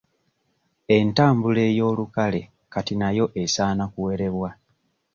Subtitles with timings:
[0.95, 2.41] Entambula ey'olukale
[2.73, 4.49] kati nayo esaana kuwerebwa.